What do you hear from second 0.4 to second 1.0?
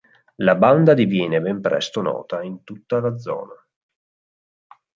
banda